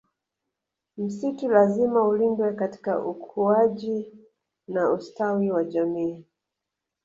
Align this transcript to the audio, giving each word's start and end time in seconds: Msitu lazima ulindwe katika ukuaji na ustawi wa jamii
Msitu 0.97 1.47
lazima 1.51 2.03
ulindwe 2.07 2.53
katika 2.53 2.99
ukuaji 2.99 4.11
na 4.67 4.91
ustawi 4.91 5.51
wa 5.51 5.63
jamii 5.63 6.23